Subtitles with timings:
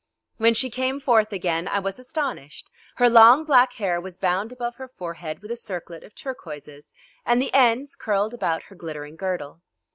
[0.37, 2.71] When she came forth again I was astonished.
[2.95, 7.39] Her long black hair was bound above her forehead with a circlet of turquoises, and
[7.39, 9.61] the ends, curled about her glittering girdle.